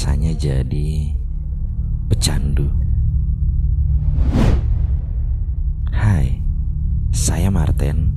[0.00, 1.12] rasanya jadi
[2.08, 2.72] pecandu?
[5.92, 6.40] Hai,
[7.12, 8.08] saya Martin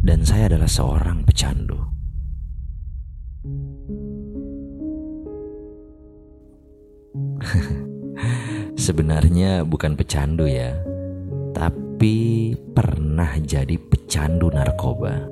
[0.00, 1.76] dan saya adalah seorang pecandu.
[8.88, 10.72] Sebenarnya bukan pecandu ya,
[11.52, 15.28] tapi pernah jadi pecandu narkoba.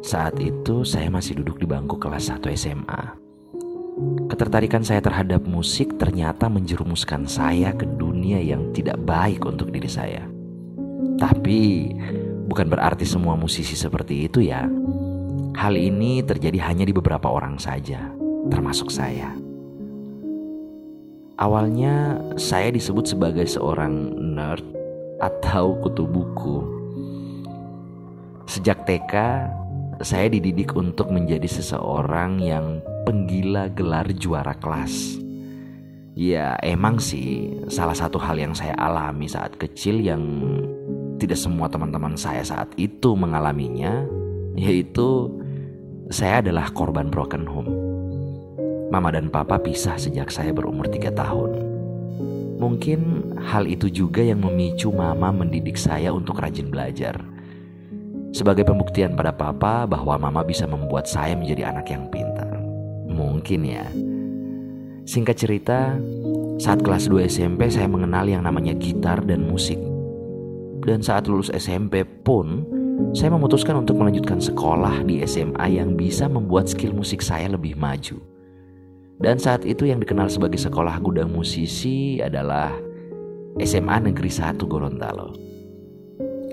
[0.00, 3.25] Saat itu saya masih duduk di bangku kelas 1 SMA.
[4.28, 10.28] Ketertarikan saya terhadap musik ternyata menjerumuskan saya ke dunia yang tidak baik untuk diri saya.
[11.16, 11.88] Tapi
[12.44, 14.68] bukan berarti semua musisi seperti itu ya.
[15.56, 18.12] Hal ini terjadi hanya di beberapa orang saja,
[18.52, 19.32] termasuk saya.
[21.40, 24.64] Awalnya saya disebut sebagai seorang nerd
[25.24, 26.60] atau kutu buku.
[28.44, 29.12] Sejak TK,
[30.04, 35.22] saya dididik untuk menjadi seseorang yang penggila gelar juara kelas.
[36.18, 40.22] Ya, emang sih salah satu hal yang saya alami saat kecil yang
[41.22, 44.02] tidak semua teman-teman saya saat itu mengalaminya,
[44.58, 45.30] yaitu
[46.10, 47.70] saya adalah korban broken home.
[48.90, 51.62] Mama dan papa pisah sejak saya berumur tiga tahun.
[52.56, 57.20] Mungkin hal itu juga yang memicu mama mendidik saya untuk rajin belajar.
[58.32, 62.25] Sebagai pembuktian pada papa bahwa mama bisa membuat saya menjadi anak yang pintar.
[63.46, 63.86] Mungkin ya.
[65.06, 65.94] Singkat cerita,
[66.58, 69.78] saat kelas 2 SMP saya mengenal yang namanya gitar dan musik.
[70.82, 72.66] Dan saat lulus SMP pun,
[73.14, 78.18] saya memutuskan untuk melanjutkan sekolah di SMA yang bisa membuat skill musik saya lebih maju.
[79.22, 82.74] Dan saat itu yang dikenal sebagai sekolah gudang musisi adalah
[83.62, 85.38] SMA Negeri 1 Gorontalo.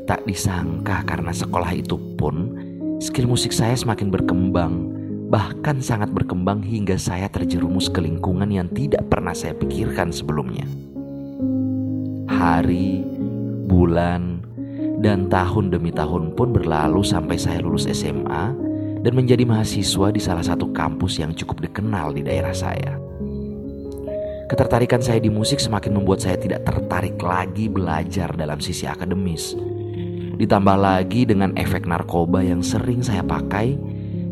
[0.06, 2.54] Tak disangka karena sekolah itu pun
[3.02, 4.93] skill musik saya semakin berkembang,
[5.34, 10.70] bahkan sangat berkembang hingga saya terjerumus ke lingkungan yang tidak pernah saya pikirkan sebelumnya.
[12.30, 13.02] Hari,
[13.66, 14.46] bulan,
[15.02, 18.54] dan tahun demi tahun pun berlalu sampai saya lulus SMA
[19.02, 23.02] dan menjadi mahasiswa di salah satu kampus yang cukup dikenal di daerah saya.
[24.54, 29.58] Ketertarikan saya di musik semakin membuat saya tidak tertarik lagi belajar dalam sisi akademis.
[30.38, 33.74] Ditambah lagi dengan efek narkoba yang sering saya pakai,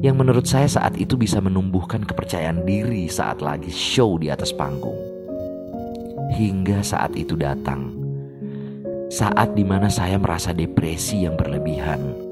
[0.01, 4.97] yang menurut saya saat itu bisa menumbuhkan kepercayaan diri saat lagi show di atas panggung.
[6.35, 7.93] Hingga saat itu datang,
[9.13, 12.31] saat di mana saya merasa depresi yang berlebihan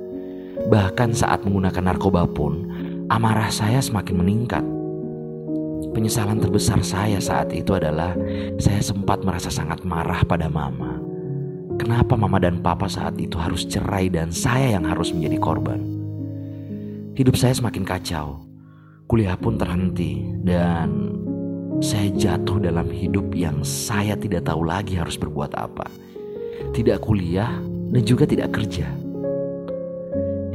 [0.68, 2.68] Bahkan saat menggunakan narkoba pun,
[3.08, 4.66] amarah saya semakin meningkat.
[5.96, 8.14] Penyesalan terbesar saya saat itu adalah
[8.60, 11.00] saya sempat merasa sangat marah pada mama.
[11.80, 15.99] Kenapa mama dan papa saat itu harus cerai dan saya yang harus menjadi korban?
[17.20, 18.48] Hidup saya semakin kacau.
[19.04, 21.12] Kuliah pun terhenti dan
[21.84, 25.84] saya jatuh dalam hidup yang saya tidak tahu lagi harus berbuat apa.
[26.72, 27.60] Tidak kuliah
[27.92, 28.88] dan juga tidak kerja.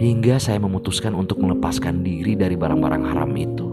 [0.01, 3.69] Hingga saya memutuskan untuk melepaskan diri dari barang-barang haram itu.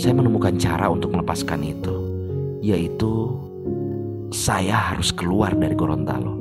[0.00, 1.96] Saya menemukan cara untuk melepaskan itu,
[2.64, 3.36] yaitu
[4.32, 6.40] saya harus keluar dari Gorontalo.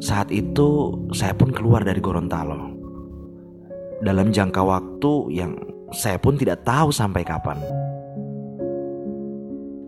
[0.00, 2.77] Saat itu saya pun keluar dari Gorontalo.
[3.98, 5.58] Dalam jangka waktu yang
[5.90, 7.58] saya pun tidak tahu sampai kapan.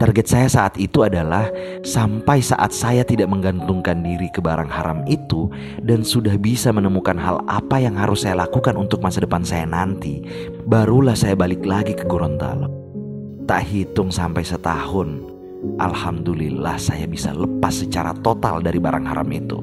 [0.01, 1.53] Target saya saat itu adalah
[1.85, 5.53] sampai saat saya tidak menggantungkan diri ke barang haram itu
[5.85, 10.25] dan sudah bisa menemukan hal apa yang harus saya lakukan untuk masa depan saya nanti,
[10.65, 12.73] barulah saya balik lagi ke Gorontalo.
[13.45, 15.21] Tak hitung sampai setahun,
[15.77, 19.61] Alhamdulillah saya bisa lepas secara total dari barang haram itu.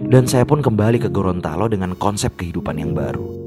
[0.00, 3.43] Dan saya pun kembali ke Gorontalo dengan konsep kehidupan yang baru.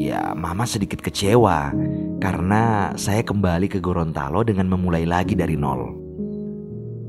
[0.00, 1.76] Ya, mama sedikit kecewa
[2.24, 5.92] karena saya kembali ke Gorontalo dengan memulai lagi dari nol.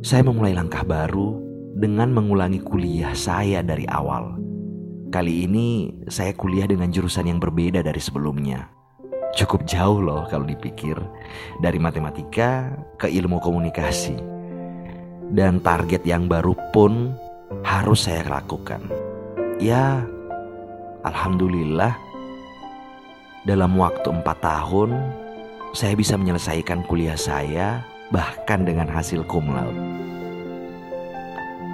[0.04, 1.40] Saya memulai langkah baru
[1.80, 4.36] dengan mengulangi kuliah saya dari awal.
[5.08, 8.68] Kali ini saya kuliah dengan jurusan yang berbeda dari sebelumnya.
[9.40, 11.00] Cukup jauh loh kalau dipikir
[11.64, 14.20] dari matematika ke ilmu komunikasi.
[15.32, 17.16] Dan target yang baru pun
[17.64, 18.84] harus saya lakukan.
[19.64, 20.04] Ya,
[21.08, 22.11] alhamdulillah
[23.42, 24.94] dalam waktu empat tahun,
[25.74, 27.82] saya bisa menyelesaikan kuliah saya
[28.14, 29.82] bahkan dengan hasil cum laude.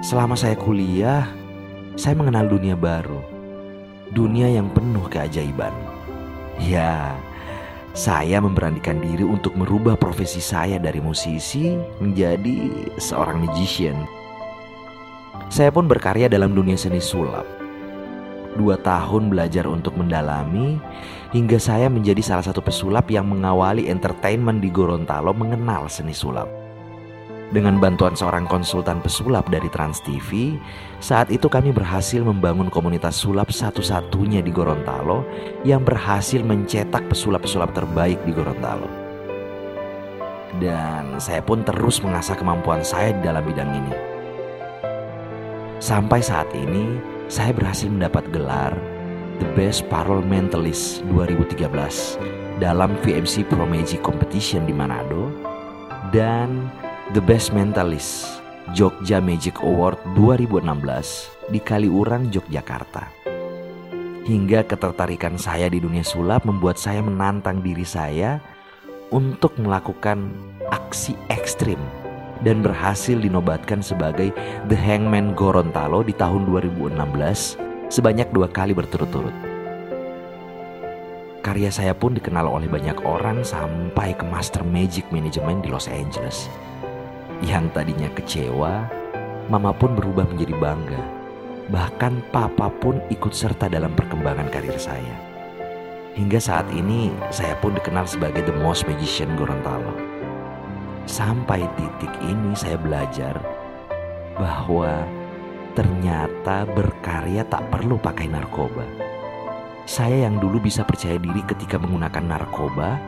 [0.00, 1.28] Selama saya kuliah,
[1.98, 3.20] saya mengenal dunia baru.
[4.08, 5.74] Dunia yang penuh keajaiban.
[6.56, 7.12] Ya,
[7.92, 14.08] saya memberanikan diri untuk merubah profesi saya dari musisi menjadi seorang magician.
[15.52, 17.67] Saya pun berkarya dalam dunia seni sulap
[18.58, 20.82] dua tahun belajar untuk mendalami,
[21.30, 26.50] hingga saya menjadi salah satu pesulap yang mengawali entertainment di Gorontalo mengenal seni sulap.
[27.48, 30.60] Dengan bantuan seorang konsultan pesulap dari Trans TV,
[31.00, 35.24] saat itu kami berhasil membangun komunitas sulap satu-satunya di Gorontalo
[35.64, 38.84] yang berhasil mencetak pesulap-pesulap terbaik di Gorontalo.
[40.60, 43.92] Dan saya pun terus mengasah kemampuan saya di dalam bidang ini.
[45.80, 48.72] Sampai saat ini, saya berhasil mendapat gelar
[49.36, 51.68] The Best Parole Mentalist 2013
[52.56, 55.28] dalam VMC Pro Magic Competition di Manado
[56.08, 56.72] dan
[57.12, 58.40] The Best Mentalist
[58.72, 63.12] Jogja Magic Award 2016 di Kaliurang, Yogyakarta.
[64.24, 68.40] Hingga ketertarikan saya di dunia sulap membuat saya menantang diri saya
[69.12, 70.32] untuk melakukan
[70.68, 71.80] aksi ekstrim
[72.42, 74.30] dan berhasil dinobatkan sebagai
[74.70, 76.98] The Hangman Gorontalo di tahun 2016
[77.88, 79.34] sebanyak dua kali berturut-turut.
[81.38, 86.50] Karya saya pun dikenal oleh banyak orang sampai ke Master Magic Management di Los Angeles.
[87.40, 88.84] Yang tadinya kecewa,
[89.48, 91.02] mama pun berubah menjadi bangga.
[91.72, 95.16] Bahkan papa pun ikut serta dalam perkembangan karir saya.
[96.18, 100.07] Hingga saat ini saya pun dikenal sebagai the most magician Gorontalo.
[101.08, 103.40] Sampai titik ini saya belajar
[104.36, 105.08] bahwa
[105.72, 108.84] ternyata berkarya tak perlu pakai narkoba.
[109.88, 113.00] Saya yang dulu bisa percaya diri ketika menggunakan narkoba,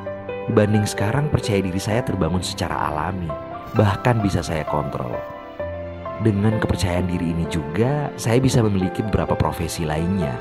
[0.49, 3.29] dibanding sekarang percaya diri saya terbangun secara alami
[3.77, 5.15] bahkan bisa saya kontrol.
[6.21, 10.37] Dengan kepercayaan diri ini juga, saya bisa memiliki beberapa profesi lainnya.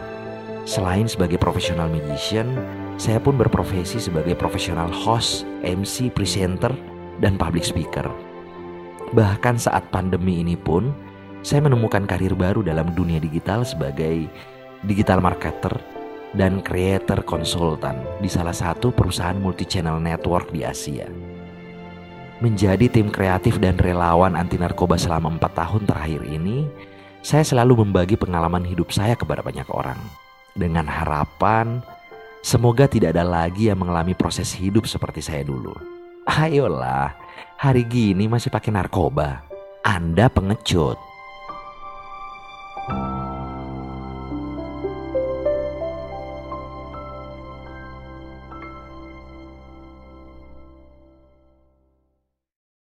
[0.64, 2.52] Selain sebagai profesional magician,
[3.00, 6.72] saya pun berprofesi sebagai profesional host, MC, presenter,
[7.20, 8.08] dan public speaker.
[9.16, 10.92] Bahkan saat pandemi ini pun,
[11.46, 14.28] saya menemukan karir baru dalam dunia digital sebagai
[14.84, 15.72] digital marketer
[16.36, 21.10] dan creator konsultan di salah satu perusahaan multi-channel network di Asia
[22.40, 26.64] menjadi tim kreatif dan relawan anti narkoba selama empat tahun terakhir ini,
[27.20, 30.00] saya selalu membagi pengalaman hidup saya kepada banyak orang.
[30.56, 31.84] Dengan harapan,
[32.40, 35.99] semoga tidak ada lagi yang mengalami proses hidup seperti saya dulu.
[36.30, 37.18] Ayolah,
[37.58, 39.42] hari gini masih pakai narkoba.
[39.82, 41.09] Anda pengecut.